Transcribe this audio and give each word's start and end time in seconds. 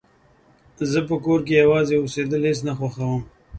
زه 0.91 0.99
په 1.09 1.15
کور 1.25 1.39
کې 1.45 1.61
يوازې 1.63 1.95
اوسيدل 1.99 2.41
هيڅ 2.49 2.59
نه 2.67 2.73
خوښوم 2.77 3.21